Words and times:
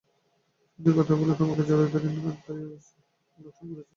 সত্যি 0.69 0.91
কথা 0.97 1.13
বলি, 1.15 1.33
তোমাকে 1.39 1.63
দলে 1.69 1.85
জড়িয়ে 1.93 2.11
ইন্দ্রনাথ 2.11 2.37
ভায়া 2.45 2.65
দেশের 2.71 2.99
লোকসান 3.37 3.67
করেছেন। 3.67 3.89